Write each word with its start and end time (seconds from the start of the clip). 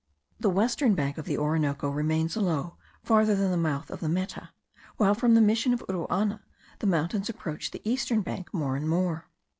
The 0.39 0.49
western 0.49 0.95
bank 0.95 1.19
of 1.19 1.25
the 1.25 1.37
Orinoco 1.37 1.87
remains 1.87 2.35
low 2.35 2.75
farther 3.03 3.35
than 3.35 3.51
the 3.51 3.55
mouth 3.55 3.91
of 3.91 3.99
the 3.99 4.09
Meta; 4.09 4.49
while 4.97 5.13
from 5.13 5.35
the 5.35 5.41
Mission 5.41 5.75
of 5.75 5.85
Uruana 5.87 6.41
the 6.79 6.87
mountains 6.87 7.29
approach 7.29 7.69
the 7.69 7.87
eastern 7.87 8.21
bank 8.23 8.51
more 8.51 8.75
and 8.75 8.89
more. 8.89 9.29